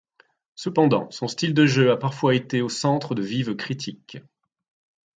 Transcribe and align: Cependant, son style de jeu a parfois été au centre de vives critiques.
Cependant, 0.55 1.11
son 1.11 1.27
style 1.27 1.53
de 1.53 1.67
jeu 1.67 1.91
a 1.91 1.95
parfois 1.95 2.33
été 2.33 2.63
au 2.63 2.69
centre 2.69 3.13
de 3.13 3.21
vives 3.21 3.55
critiques. 3.55 4.17